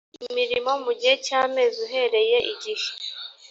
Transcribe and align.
imirimo 0.27 0.71
mu 0.83 0.91
gihe 0.99 1.15
cy 1.25 1.33
amezi 1.41 1.77
uhereye 1.85 2.37
igihe 2.53 2.87